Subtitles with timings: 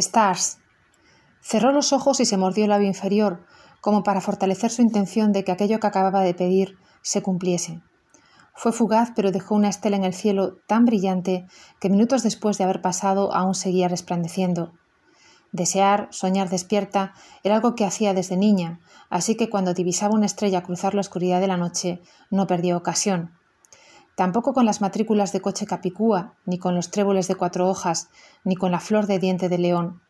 [0.00, 0.58] Stars.
[1.40, 3.46] Cerró los ojos y se mordió el labio inferior,
[3.80, 7.80] como para fortalecer su intención de que aquello que acababa de pedir se cumpliese.
[8.54, 11.46] Fue fugaz, pero dejó una estela en el cielo tan brillante
[11.80, 14.72] que minutos después de haber pasado aún seguía resplandeciendo.
[15.52, 20.62] Desear, soñar despierta, era algo que hacía desde niña, así que cuando divisaba una estrella
[20.62, 23.32] cruzar la oscuridad de la noche, no perdió ocasión.
[24.20, 28.10] Tampoco con las matrículas de coche capicúa, ni con los tréboles de cuatro hojas,
[28.44, 30.02] ni con la flor de diente de león.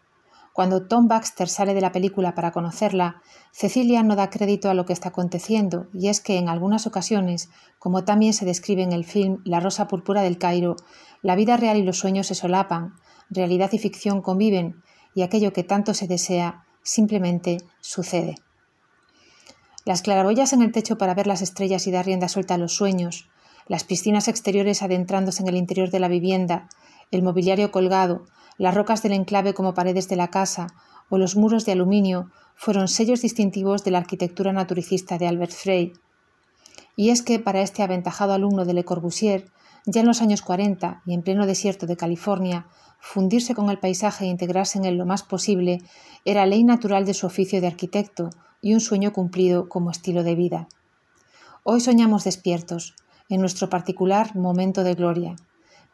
[0.53, 4.85] Cuando Tom Baxter sale de la película para conocerla, Cecilia no da crédito a lo
[4.85, 9.05] que está aconteciendo, y es que en algunas ocasiones, como también se describe en el
[9.05, 10.75] film La Rosa Púrpura del Cairo,
[11.23, 12.95] la vida real y los sueños se solapan,
[13.29, 14.83] realidad y ficción conviven,
[15.15, 18.35] y aquello que tanto se desea simplemente sucede.
[19.85, 22.75] Las claraboyas en el techo para ver las estrellas y dar rienda suelta a los
[22.75, 23.31] sueños,
[23.71, 26.69] las piscinas exteriores adentrándose en el interior de la vivienda,
[27.13, 28.25] el mobiliario colgado,
[28.59, 30.67] las rocas del enclave como paredes de la casa
[31.09, 35.93] o los muros de aluminio fueron sellos distintivos de la arquitectura naturicista de Albert Frey.
[36.97, 39.53] Y es que para este aventajado alumno de Le Corbusier,
[39.87, 42.67] ya en los años 40 y en pleno desierto de California,
[42.99, 45.79] fundirse con el paisaje e integrarse en él lo más posible
[46.25, 50.35] era ley natural de su oficio de arquitecto y un sueño cumplido como estilo de
[50.35, 50.67] vida.
[51.63, 52.97] Hoy soñamos despiertos,
[53.31, 55.37] en nuestro particular momento de gloria,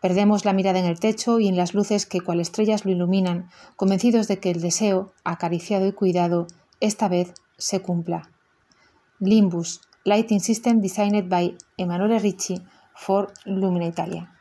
[0.00, 3.48] Perdemos la mirada en el techo y en las luces que cual estrellas lo iluminan,
[3.76, 6.46] convencidos de que el deseo, acariciado y cuidado,
[6.80, 8.30] esta vez se cumpla.
[9.18, 12.60] Limbus, Lighting System designed by Emanuele Ricci
[12.94, 14.35] for Lumina Italia.